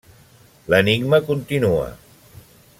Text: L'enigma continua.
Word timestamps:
L'enigma 0.73 1.21
continua. 1.29 1.87